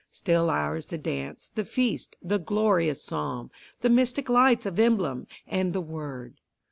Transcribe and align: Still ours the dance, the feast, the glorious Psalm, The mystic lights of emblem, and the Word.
Still 0.09 0.49
ours 0.49 0.87
the 0.87 0.97
dance, 0.97 1.51
the 1.53 1.63
feast, 1.63 2.15
the 2.23 2.39
glorious 2.39 3.03
Psalm, 3.03 3.51
The 3.81 3.89
mystic 3.91 4.29
lights 4.29 4.65
of 4.65 4.79
emblem, 4.79 5.27
and 5.45 5.73
the 5.73 5.79
Word. 5.81 6.39